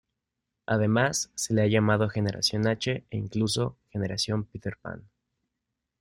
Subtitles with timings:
[0.65, 5.07] Además, se la ha llamado "generación H" e incluso "generación Peter Pan".